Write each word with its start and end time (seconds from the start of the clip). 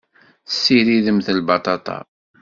Tessiridemt 0.47 1.27
lbaṭaṭa. 1.37 1.99